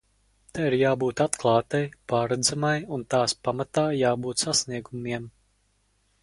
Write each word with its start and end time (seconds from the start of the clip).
Tai 0.57 0.63
ir 0.67 0.75
jābūt 0.77 1.19
atklātai, 1.25 1.81
pārredzamai 2.13 2.71
un 2.97 3.05
tās 3.15 3.37
pamatā 3.49 3.85
jābūt 3.99 4.47
sasniegumiem. 4.47 5.31